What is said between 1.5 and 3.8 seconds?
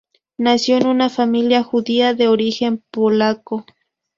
judía de origen polaco.